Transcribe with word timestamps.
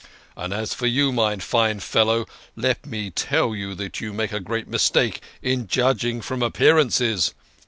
And 0.35 0.51
as 0.51 0.73
for 0.73 0.87
you, 0.87 1.11
my 1.11 1.35
fine 1.37 1.79
fellow, 1.79 2.25
let 2.55 2.87
me 2.87 3.11
tell 3.11 3.53
you 3.53 3.75
that 3.75 4.01
you 4.01 4.13
make 4.13 4.31
a 4.31 4.39
great 4.39 4.67
mistake 4.67 5.21
in 5.43 5.67
judging 5.67 6.21
from 6.21 6.41
appearances. 6.41 7.35